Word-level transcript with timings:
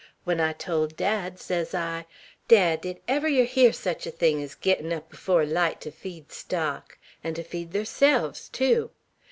When 0.23 0.39
I 0.39 0.53
told 0.53 0.97
dad, 0.97 1.39
sez 1.39 1.75
I, 1.75 2.07
'Dad, 2.47 2.81
did 2.81 3.01
ever 3.07 3.27
yer 3.27 3.43
hear 3.43 3.71
sech 3.71 4.07
a 4.07 4.09
thing 4.09 4.41
uz 4.43 4.55
gittin' 4.59 4.91
up 4.91 5.13
afore 5.13 5.45
light 5.45 5.79
to 5.81 5.91
feed 5.91 6.31
stock?' 6.31 6.97
'n' 7.23 7.35
ter 7.35 7.43
feed 7.43 7.71
theirselves 7.71 8.49
tew. 8.49 8.89